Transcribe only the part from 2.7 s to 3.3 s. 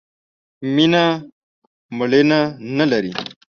نه لري.